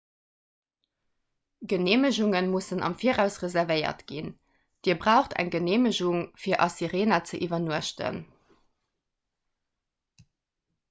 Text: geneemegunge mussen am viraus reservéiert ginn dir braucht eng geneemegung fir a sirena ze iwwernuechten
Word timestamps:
geneemegunge 1.73 2.39
mussen 2.53 2.81
am 2.87 2.95
viraus 3.01 3.35
reservéiert 3.43 4.01
ginn 4.13 4.31
dir 4.87 4.97
braucht 5.03 5.35
eng 5.43 5.51
geneemegung 5.55 6.23
fir 6.45 6.59
a 6.65 6.69
sirena 6.77 7.19
ze 7.29 7.41
iwwernuechten 7.49 8.17